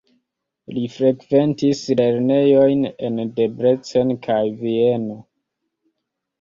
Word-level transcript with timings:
Li 0.77 0.85
frekventis 0.93 1.81
lernejojn 1.99 2.83
en 3.11 3.21
Debrecen 3.37 4.17
kaj 4.27 4.41
Vieno. 4.65 5.23